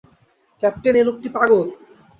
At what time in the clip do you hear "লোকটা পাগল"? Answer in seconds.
1.07-1.59